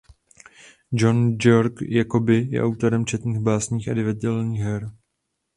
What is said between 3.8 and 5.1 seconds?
a divadelních her.